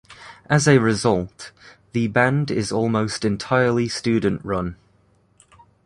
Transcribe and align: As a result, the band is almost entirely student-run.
As 0.47 0.67
a 0.67 0.79
result, 0.79 1.51
the 1.91 2.07
band 2.07 2.49
is 2.49 2.71
almost 2.71 3.23
entirely 3.23 3.87
student-run. 3.87 4.75